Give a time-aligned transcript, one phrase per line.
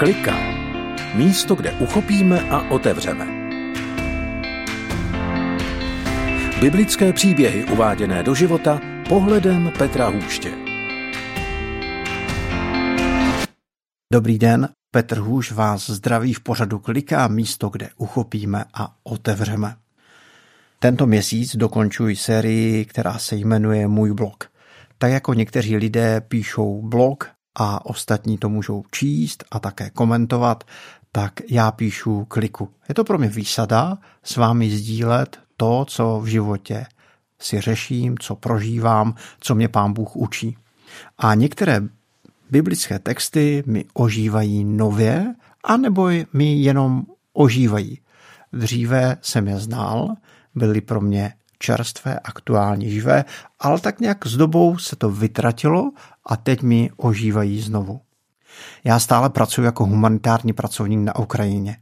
[0.00, 0.36] Klika.
[1.14, 3.26] Místo, kde uchopíme a otevřeme.
[6.60, 10.52] Biblické příběhy uváděné do života pohledem Petra Hůště.
[14.12, 19.76] Dobrý den, Petr Hůš vás zdraví v pořadu Klika, místo, kde uchopíme a otevřeme.
[20.78, 24.44] Tento měsíc dokončuji sérii, která se jmenuje Můj blog.
[24.98, 30.64] Tak jako někteří lidé píšou blog a ostatní to můžou číst a také komentovat,
[31.12, 32.68] tak já píšu kliku.
[32.88, 36.86] Je to pro mě výsada s vámi sdílet to, co v životě
[37.38, 40.56] si řeším, co prožívám, co mě pán Bůh učí.
[41.18, 41.82] A některé
[42.50, 48.00] biblické texty mi ožívají nově, anebo mi jenom ožívají.
[48.52, 50.14] Dříve jsem je znal,
[50.54, 53.24] byly pro mě čerstvé, aktuálně živé,
[53.58, 55.90] ale tak nějak s dobou se to vytratilo
[56.26, 58.00] a teď mi ožívají znovu.
[58.84, 61.76] Já stále pracuji jako humanitární pracovník na Ukrajině.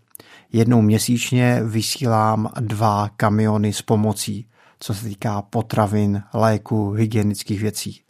[0.52, 4.49] Jednou měsíčně vysílám dva kamiony s pomocí,
[4.80, 8.01] co se týká potravin, léku, hygienických věcí.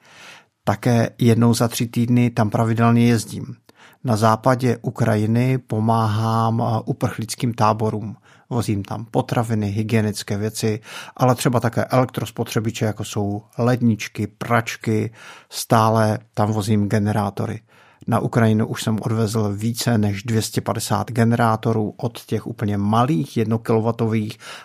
[0.64, 3.56] Také jednou za tři týdny tam pravidelně jezdím.
[4.04, 8.16] Na západě Ukrajiny pomáhám uprchlickým táborům.
[8.50, 10.80] Vozím tam potraviny, hygienické věci,
[11.16, 15.12] ale třeba také elektrospotřebiče, jako jsou ledničky, pračky,
[15.50, 17.60] stále tam vozím generátory.
[18.06, 24.14] Na Ukrajinu už jsem odvezl více než 250 generátorů od těch úplně malých 1 kW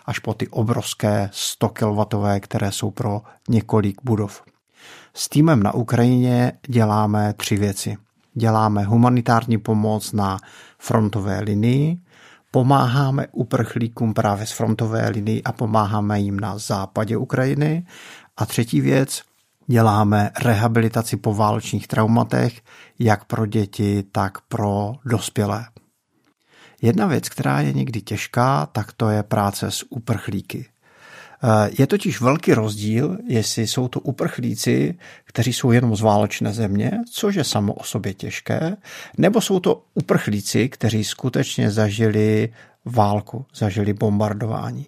[0.05, 4.43] až po ty obrovské 100 kW, které jsou pro několik budov.
[5.13, 7.97] S týmem na Ukrajině děláme tři věci.
[8.33, 10.37] Děláme humanitární pomoc na
[10.79, 11.97] frontové linii,
[12.53, 17.85] pomáháme uprchlíkům právě z frontové linii a pomáháme jim na západě Ukrajiny.
[18.37, 19.21] A třetí věc,
[19.67, 22.61] děláme rehabilitaci po válečných traumatech,
[22.99, 25.65] jak pro děti, tak pro dospělé.
[26.81, 30.65] Jedna věc, která je někdy těžká, tak to je práce s uprchlíky.
[31.43, 36.91] Eh, je totiž velký rozdíl, jestli jsou to uprchlíci, kteří jsou jenom z válečné země,
[37.11, 38.77] což je samo o sobě těžké,
[39.17, 42.53] nebo jsou to uprchlíci, kteří skutečně zažili
[42.85, 44.85] válku, zažili bombardování.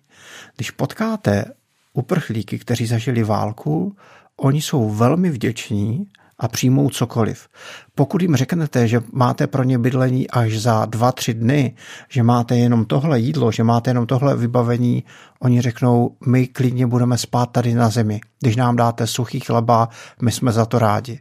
[0.56, 1.46] Když potkáte
[1.94, 3.96] uprchlíky, kteří zažili válku,
[4.38, 6.08] oni jsou velmi vděční
[6.40, 7.48] a přijmou cokoliv.
[7.96, 11.76] Pokud jim řeknete, že máte pro ně bydlení až za dva, tři dny,
[12.10, 15.04] že máte jenom tohle jídlo, že máte jenom tohle vybavení,
[15.40, 18.22] oni řeknou, my klidně budeme spát tady na zemi.
[18.42, 19.90] Když nám dáte suchý chleba,
[20.22, 21.20] my jsme za to rádi.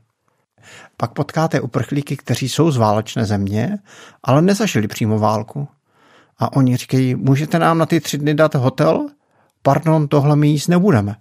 [0.96, 3.78] Pak potkáte uprchlíky, kteří jsou z válečné země,
[4.22, 5.68] ale nezažili přímo válku.
[6.38, 9.08] A oni říkají, můžete nám na ty tři dny dát hotel?
[9.62, 11.16] Pardon, tohle my jíst nebudeme.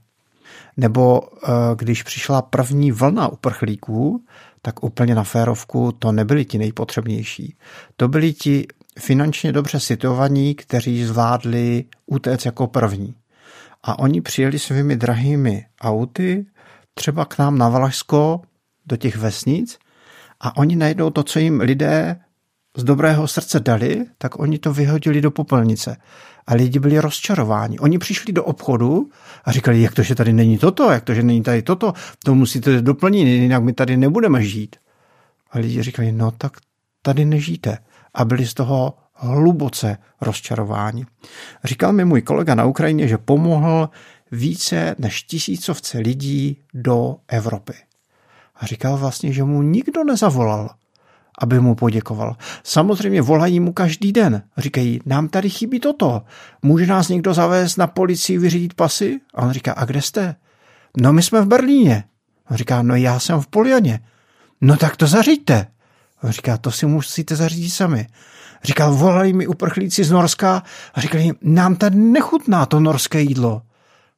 [0.78, 4.23] Nebo eh, když přišla první vlna uprchlíků,
[4.61, 7.57] tak úplně na férovku to nebyli ti nejpotřebnější.
[7.95, 8.67] To byli ti
[9.00, 13.16] finančně dobře situovaní, kteří zvládli utéct jako první.
[13.84, 16.45] A oni přijeli svými drahými auty,
[16.94, 18.41] třeba k nám na Valašsko,
[18.85, 19.78] do těch vesnic,
[20.40, 22.19] a oni najdou to, co jim lidé
[22.78, 25.97] z dobrého srdce dali, tak oni to vyhodili do popelnice.
[26.47, 27.79] A lidi byli rozčarováni.
[27.79, 29.09] Oni přišli do obchodu
[29.45, 31.93] a říkali, jak to, že tady není toto, jak to, že není tady toto,
[32.25, 34.75] to musíte doplnit, jinak my tady nebudeme žít.
[35.51, 36.57] A lidi říkali, no tak
[37.01, 37.77] tady nežijte.
[38.13, 41.05] A byli z toho hluboce rozčarováni.
[41.63, 43.89] Říkal mi můj kolega na Ukrajině, že pomohl
[44.31, 47.73] více než tisícovce lidí do Evropy.
[48.55, 50.69] A říkal vlastně, že mu nikdo nezavolal
[51.39, 52.35] aby mu poděkoval.
[52.63, 54.44] Samozřejmě volají mu každý den.
[54.57, 56.21] Říkají, nám tady chybí toto.
[56.61, 59.19] Může nás někdo zavést na policii vyřídit pasy?
[59.33, 60.35] A on říká, a kde jste?
[60.97, 62.03] No my jsme v Berlíně.
[62.51, 63.99] On říká, no já jsem v Polianě.
[64.61, 65.67] No tak to zaříďte.
[66.23, 68.07] On říká, to si musíte zařídit sami.
[68.63, 73.61] Říkal, volali mi uprchlíci z Norska a říkali, nám tady nechutná to norské jídlo.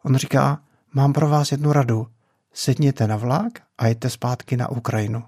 [0.04, 0.60] On říká,
[0.94, 2.08] mám pro vás jednu radu.
[2.54, 5.24] Sedněte na vlak a jděte zpátky na Ukrajinu.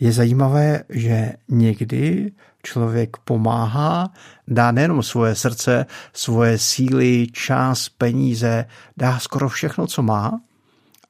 [0.00, 2.32] Je zajímavé, že někdy
[2.62, 4.12] člověk pomáhá,
[4.48, 8.64] dá nejenom svoje srdce, svoje síly, čas, peníze,
[8.96, 10.40] dá skoro všechno, co má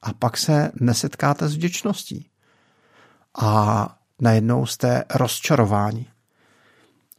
[0.01, 2.29] a pak se nesetkáte s vděčností.
[3.41, 3.89] A
[4.21, 6.05] najednou jste rozčarováni.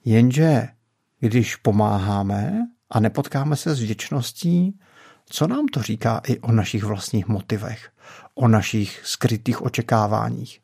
[0.05, 0.69] Jenže
[1.21, 2.53] když pomáháme
[2.91, 4.79] a nepotkáme se s vděčností,
[5.27, 7.91] co nám to říká i o našich vlastních motivech,
[8.35, 10.61] o našich skrytých očekáváních?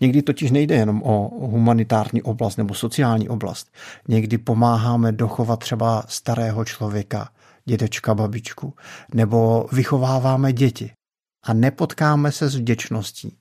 [0.00, 3.72] Někdy totiž nejde jenom o humanitární oblast nebo sociální oblast.
[4.08, 7.28] Někdy pomáháme dochovat třeba starého člověka,
[7.64, 8.74] dědečka, babičku,
[9.14, 10.90] nebo vychováváme děti
[11.44, 13.36] a nepotkáme se s vděčností.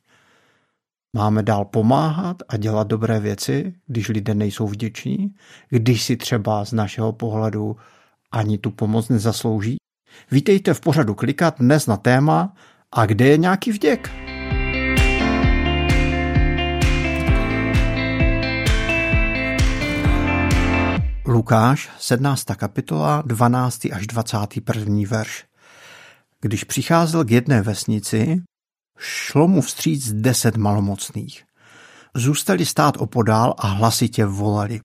[1.15, 5.35] Máme dál pomáhat a dělat dobré věci, když lidé nejsou vděční,
[5.69, 7.77] když si třeba z našeho pohledu
[8.31, 9.77] ani tu pomoc nezaslouží?
[10.31, 12.53] Vítejte v pořadu Klikat dnes na téma
[12.91, 14.32] A kde je nějaký vděk?
[21.33, 22.44] Lukáš, 17.
[22.56, 23.85] kapitola, 12.
[23.94, 24.95] až 21.
[25.07, 25.45] verš.
[26.41, 28.41] Když přicházel k jedné vesnici,
[29.00, 31.44] šlo mu vstříc deset malomocných.
[32.15, 34.80] Zůstali stát opodál a hlasitě volali.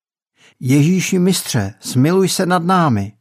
[0.61, 3.13] Ježíši mistře, smiluj se nad námi.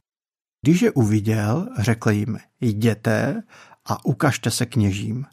[0.66, 3.44] Když je uviděl, řekl jim, jděte
[3.86, 5.26] a ukažte se kněžím.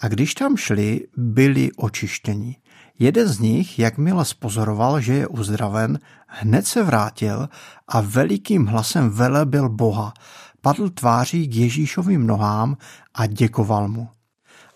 [0.00, 2.56] A když tam šli, byli očištěni.
[2.98, 7.48] Jeden z nich, jakmile spozoroval, že je uzdraven, hned se vrátil
[7.88, 10.14] a velikým hlasem velebil Boha,
[10.60, 12.76] padl tváří k Ježíšovým nohám
[13.14, 14.08] a děkoval mu.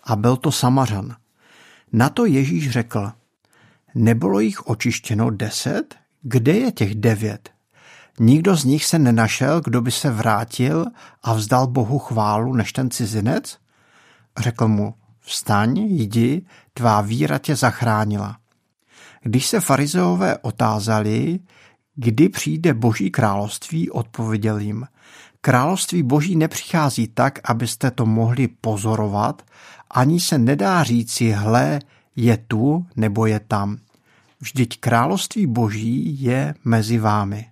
[0.03, 1.15] A byl to Samařan.
[1.93, 3.11] Na to Ježíš řekl,
[3.95, 5.95] nebylo jich očištěno deset?
[6.21, 7.49] Kde je těch devět?
[8.19, 10.85] Nikdo z nich se nenašel, kdo by se vrátil
[11.23, 13.57] a vzdal Bohu chválu než ten cizinec?
[14.39, 16.41] Řekl mu, vstaň, jdi,
[16.73, 18.37] tvá víra tě zachránila.
[19.23, 21.39] Když se farizeové otázali,
[21.95, 24.87] kdy přijde boží království, odpověděl jim,
[25.41, 29.41] království boží nepřichází tak, abyste to mohli pozorovat,
[29.91, 31.79] ani se nedá říci, hle,
[32.15, 33.77] je tu nebo je tam.
[34.39, 37.45] Vždyť království boží je mezi vámi.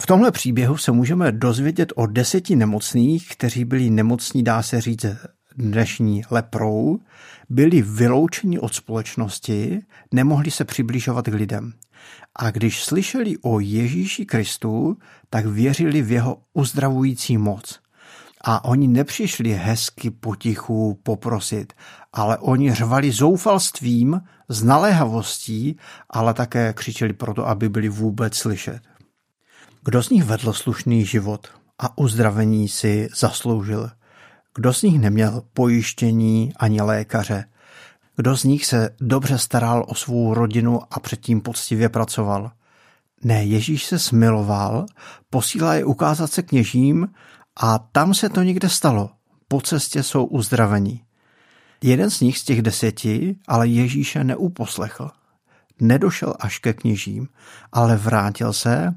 [0.00, 5.06] V tomhle příběhu se můžeme dozvědět o deseti nemocných, kteří byli nemocní, dá se říct,
[5.56, 6.98] dnešní leprou,
[7.48, 9.80] byli vyloučeni od společnosti,
[10.12, 11.72] nemohli se přibližovat k lidem.
[12.36, 14.96] A když slyšeli o Ježíši Kristu,
[15.30, 17.80] tak věřili v jeho uzdravující moc.
[18.44, 21.72] A oni nepřišli hezky potichu poprosit,
[22.12, 25.76] ale oni řvali zoufalstvím, z naléhavostí,
[26.10, 28.80] ale také křičeli proto, aby byli vůbec slyšet.
[29.84, 33.90] Kdo z nich vedl slušný život a uzdravení si zasloužil?
[34.54, 37.44] Kdo z nich neměl pojištění ani lékaře?
[38.16, 42.52] Kdo z nich se dobře staral o svou rodinu a předtím poctivě pracoval?
[43.24, 44.86] Ne, Ježíš se smiloval,
[45.30, 47.08] posílá je ukázat se kněžím
[47.56, 49.10] a tam se to někde stalo.
[49.48, 51.02] Po cestě jsou uzdravení.
[51.82, 55.10] Jeden z nich z těch deseti ale Ježíše neuposlechl.
[55.80, 57.28] Nedošel až ke kněžím,
[57.72, 58.94] ale vrátil se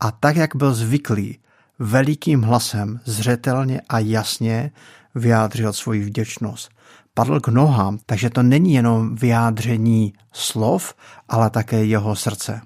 [0.00, 1.38] a tak, jak byl zvyklý,
[1.78, 4.70] velikým hlasem, zřetelně a jasně
[5.14, 6.70] vyjádřil svoji vděčnost.
[7.14, 10.94] Padl k nohám, takže to není jenom vyjádření slov,
[11.28, 12.60] ale také jeho srdce.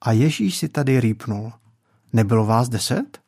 [0.00, 1.52] A Ježíš si tady rýpnul.
[2.12, 3.18] Nebylo vás deset?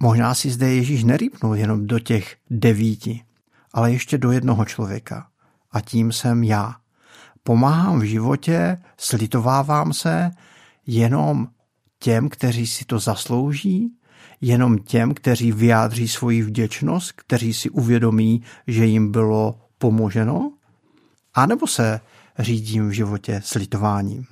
[0.00, 3.22] Možná si zde Ježíš nerýpnul jenom do těch devíti,
[3.72, 5.26] ale ještě do jednoho člověka.
[5.72, 6.76] A tím jsem já.
[7.42, 10.30] Pomáhám v životě, slitovávám se
[10.86, 11.48] jenom
[11.98, 13.97] těm, kteří si to zaslouží,
[14.40, 20.52] jenom těm, kteří vyjádří svoji vděčnost, kteří si uvědomí, že jim bylo pomoženo?
[21.34, 22.00] A nebo se
[22.38, 24.26] řídím v životě slitováním?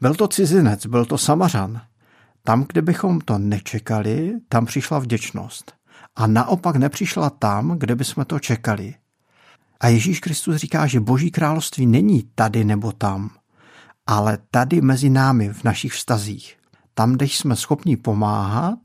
[0.00, 1.80] Byl to cizinec, byl to samařan.
[2.42, 5.72] Tam, kde bychom to nečekali, tam přišla vděčnost.
[6.16, 8.94] A naopak nepřišla tam, kde bychom to čekali.
[9.80, 13.30] A Ježíš Kristus říká, že Boží království není tady nebo tam,
[14.06, 16.56] ale tady mezi námi v našich vztazích.
[16.94, 18.78] Tam, kde jsme schopni pomáhat,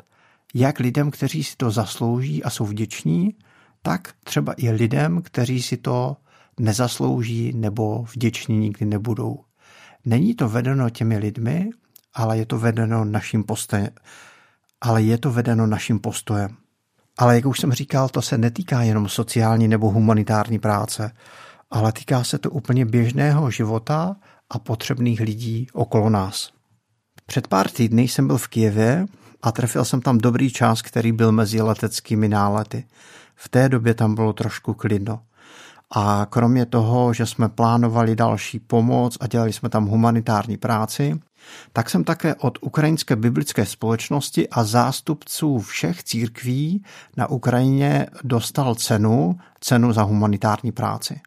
[0.53, 3.35] jak lidem, kteří si to zaslouží a jsou vděční,
[3.81, 6.17] tak třeba i lidem, kteří si to
[6.59, 9.39] nezaslouží nebo vděční nikdy nebudou.
[10.05, 11.69] Není to vedeno těmi lidmi,
[12.13, 13.89] ale je to vedeno naším postojem.
[14.81, 16.57] Ale je to vedeno naším postojem.
[17.17, 21.11] Ale jak už jsem říkal, to se netýká jenom sociální nebo humanitární práce,
[21.71, 24.15] ale týká se to úplně běžného života
[24.49, 26.51] a potřebných lidí okolo nás.
[27.25, 29.05] Před pár týdny jsem byl v Kijevě
[29.41, 32.85] a trefil jsem tam dobrý čas, který byl mezi leteckými nálety.
[33.35, 35.19] V té době tam bylo trošku klidno.
[35.91, 41.19] A kromě toho, že jsme plánovali další pomoc a dělali jsme tam humanitární práci,
[41.73, 46.83] tak jsem také od Ukrajinské biblické společnosti a zástupců všech církví
[47.17, 51.21] na Ukrajině dostal cenu, cenu za humanitární práci.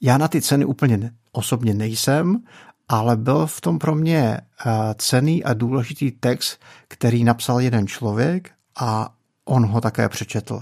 [0.00, 2.42] Já na ty ceny úplně osobně nejsem,
[2.88, 8.50] ale byl v tom pro mě eh, cený a důležitý text, který napsal jeden člověk
[8.80, 9.14] a
[9.44, 10.60] on ho také přečetl.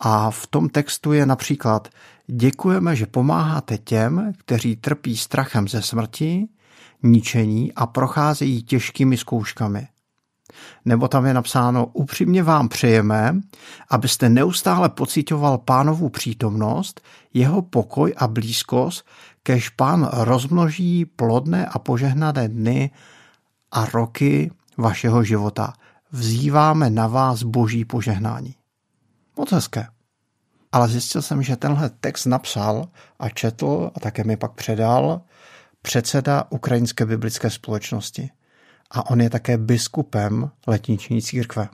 [0.00, 1.88] A v tom textu je například
[2.26, 6.48] Děkujeme, že pomáháte těm, kteří trpí strachem ze smrti,
[7.02, 9.88] ničení a procházejí těžkými zkouškami.
[10.84, 13.40] Nebo tam je napsáno, upřímně vám přejeme,
[13.90, 17.00] abyste neustále pocitoval pánovu přítomnost,
[17.34, 19.06] jeho pokoj a blízkost,
[19.42, 22.90] kež pán rozmnoží plodné a požehnané dny
[23.72, 25.72] a roky vašeho života.
[26.12, 28.54] Vzýváme na vás boží požehnání.
[29.36, 29.86] Moc hezké.
[30.72, 32.88] Ale zjistil jsem, že tenhle text napsal
[33.18, 35.20] a četl a také mi pak předal
[35.82, 38.30] předseda Ukrajinské biblické společnosti.
[38.90, 41.68] A on je také biskupem letniční církve.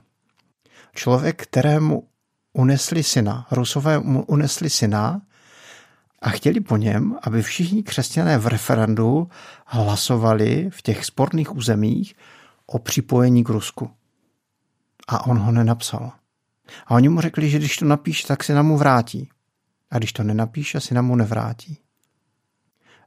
[0.95, 2.07] Člověk, kterému
[2.53, 5.21] unesli syna, Rusové mu unesli syna
[6.21, 9.29] a chtěli po něm, aby všichni křesťané v referendu
[9.65, 12.15] hlasovali v těch sporných územích
[12.65, 13.91] o připojení k Rusku.
[15.07, 16.11] A on ho nenapsal.
[16.85, 19.29] A oni mu řekli, že když to napíše, tak se nám mu vrátí.
[19.91, 21.77] A když to nenapíše, nám mu nevrátí.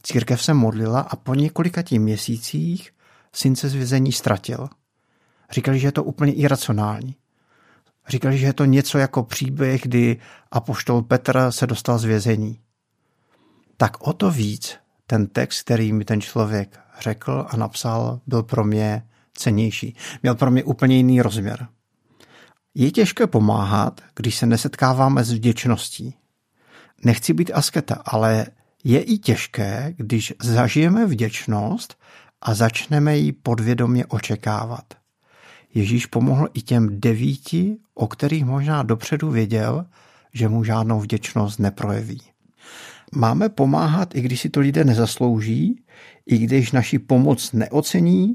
[0.02, 2.92] Církev se modlila a po několika těch měsících
[3.32, 4.68] syn se z vězení ztratil.
[5.50, 7.16] Říkali, že je to úplně iracionální.
[8.08, 10.16] Říkali, že je to něco jako příběh, kdy
[10.50, 12.60] apoštol Petr se dostal z vězení.
[13.76, 18.64] Tak o to víc ten text, který mi ten člověk řekl a napsal, byl pro
[18.64, 19.96] mě cenější.
[20.22, 21.68] Měl pro mě úplně jiný rozměr.
[22.74, 26.14] Je těžké pomáhat, když se nesetkáváme s vděčností.
[27.04, 28.46] Nechci být asketa, ale
[28.84, 31.97] je i těžké, když zažijeme vděčnost
[32.42, 34.84] a začneme ji podvědomě očekávat.
[35.74, 39.86] Ježíš pomohl i těm devíti, o kterých možná dopředu věděl,
[40.32, 42.22] že mu žádnou vděčnost neprojeví.
[43.12, 45.82] Máme pomáhat, i když si to lidé nezaslouží,
[46.26, 48.34] i když naši pomoc neocení,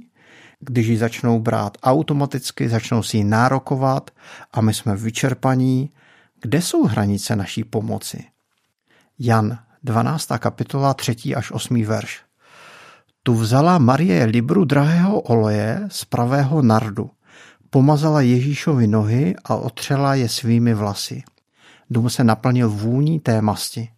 [0.60, 4.12] když ji začnou brát automaticky, začnou si ji nárokovat
[4.52, 5.90] a my jsme vyčerpaní.
[6.42, 8.24] Kde jsou hranice naší pomoci?
[9.20, 10.28] Jan 12.
[10.40, 11.36] kapitola 3.
[11.36, 11.84] až 8.
[11.84, 12.22] verš.
[13.26, 17.10] Tu vzala Marie libru drahého oleje z pravého nardu,
[17.70, 21.24] pomazala Ježíšovi nohy a otřela je svými vlasy.
[21.90, 23.90] Dům se naplnil vůní té masti.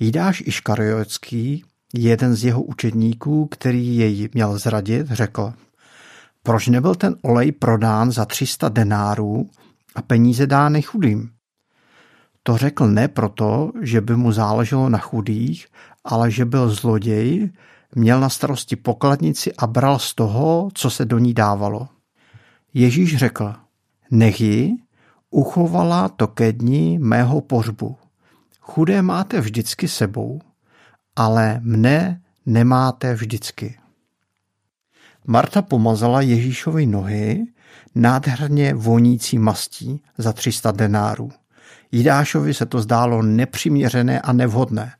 [0.00, 5.52] Jidáš Iškariotský, jeden z jeho učedníků, který jej měl zradit, řekl,
[6.42, 9.50] proč nebyl ten olej prodán za 300 denárů
[9.94, 11.30] a peníze dány chudým?
[12.42, 15.66] To řekl ne proto, že by mu záleželo na chudých,
[16.04, 17.50] ale že byl zloděj,
[17.94, 21.88] měl na starosti pokladnici a bral z toho, co se do ní dávalo.
[22.74, 23.54] Ježíš řekl,
[24.10, 24.76] nech ji
[25.30, 27.96] uchovala to ke dni mého pořbu.
[28.60, 30.40] Chudé máte vždycky sebou,
[31.16, 33.78] ale mne nemáte vždycky.
[35.26, 37.44] Marta pomazala Ježíšovi nohy
[37.94, 41.30] nádherně vonící mastí za 300 denárů.
[41.92, 44.92] Jidášovi se to zdálo nepřiměřené a nevhodné.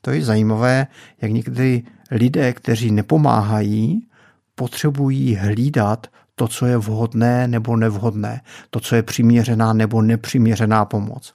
[0.00, 0.86] To je zajímavé,
[1.20, 1.82] jak někdy
[2.14, 4.08] lidé, kteří nepomáhají,
[4.54, 8.40] potřebují hlídat to, co je vhodné nebo nevhodné,
[8.70, 11.34] to, co je přiměřená nebo nepřiměřená pomoc.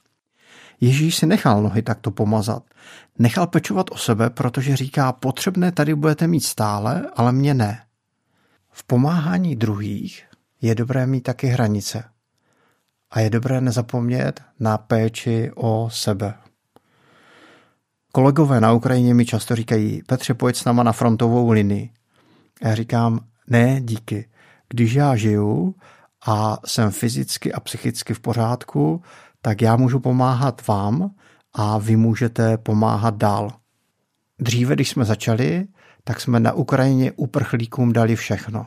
[0.80, 2.62] Ježíš si nechal nohy takto pomazat.
[3.18, 7.82] Nechal pečovat o sebe, protože říká, potřebné tady budete mít stále, ale mě ne.
[8.70, 10.24] V pomáhání druhých
[10.62, 12.04] je dobré mít taky hranice.
[13.10, 16.34] A je dobré nezapomnět na péči o sebe.
[18.12, 21.90] Kolegové na Ukrajině mi často říkají, Petře, pojď s náma na frontovou linii.
[22.62, 24.28] A já říkám, ne, díky.
[24.68, 25.74] Když já žiju
[26.26, 29.02] a jsem fyzicky a psychicky v pořádku,
[29.42, 31.10] tak já můžu pomáhat vám
[31.52, 33.52] a vy můžete pomáhat dál.
[34.38, 35.66] Dříve, když jsme začali,
[36.04, 38.66] tak jsme na Ukrajině uprchlíkům dali všechno.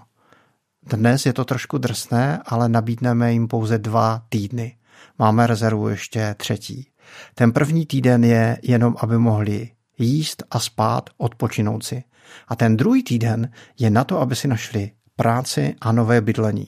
[0.84, 4.78] Dnes je to trošku drsné, ale nabídneme jim pouze dva týdny.
[5.20, 6.88] Máme rezervu ještě třetí.
[7.36, 12.04] Ten první týden je jenom, aby mohli jíst a spát, odpočinout si.
[12.48, 16.68] A ten druhý týden je na to, aby si našli práci a nové bydlení.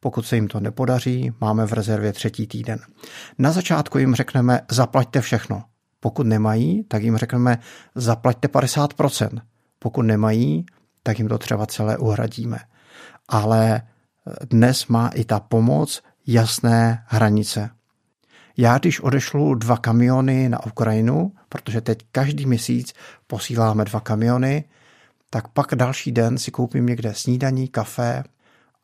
[0.00, 2.78] Pokud se jim to nepodaří, máme v rezervě třetí týden.
[3.38, 5.64] Na začátku jim řekneme, zaplaťte všechno.
[6.00, 7.58] Pokud nemají, tak jim řekneme,
[7.94, 9.40] zaplaťte 50%.
[9.78, 10.66] Pokud nemají,
[11.02, 12.58] tak jim to třeba celé uhradíme.
[13.28, 13.82] Ale
[14.50, 17.70] dnes má i ta pomoc jasné hranice.
[18.56, 22.92] Já když odešlu dva kamiony na Ukrajinu, protože teď každý měsíc
[23.26, 24.64] posíláme dva kamiony,
[25.30, 28.24] tak pak další den si koupím někde snídaní, kafe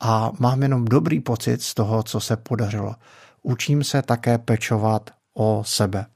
[0.00, 2.94] a mám jenom dobrý pocit z toho, co se podařilo.
[3.42, 6.06] Učím se také pečovat o sebe.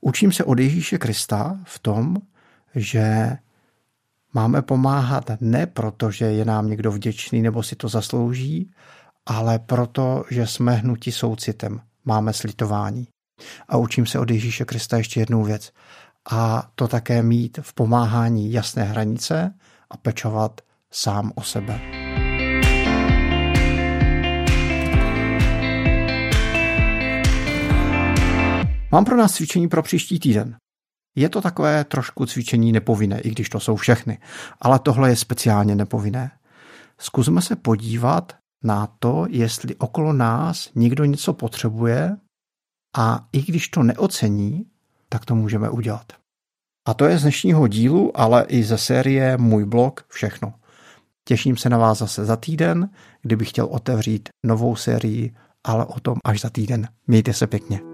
[0.00, 2.16] Učím se od Ježíše Krista v tom,
[2.74, 3.36] že
[4.34, 8.70] máme pomáhat ne proto, že je nám někdo vděčný nebo si to zaslouží,
[9.26, 13.08] ale proto, že jsme hnuti soucitem, máme slitování.
[13.68, 15.72] A učím se od Ježíše Krista ještě jednu věc.
[16.30, 19.54] A to také mít v pomáhání jasné hranice
[19.90, 21.80] a pečovat sám o sebe.
[28.92, 30.56] Mám pro nás cvičení pro příští týden.
[31.16, 34.18] Je to takové trošku cvičení nepovinné, i když to jsou všechny,
[34.60, 36.30] ale tohle je speciálně nepovinné.
[36.98, 38.32] Zkusme se podívat
[38.64, 42.16] na to, jestli okolo nás někdo něco potřebuje
[42.96, 44.66] a i když to neocení,
[45.08, 46.12] tak to můžeme udělat.
[46.88, 50.54] A to je z dnešního dílu, ale i ze série Můj blog všechno.
[51.24, 52.90] Těším se na vás zase za týden,
[53.22, 56.88] kdybych chtěl otevřít novou sérii, ale o tom až za týden.
[57.06, 57.93] Mějte se pěkně.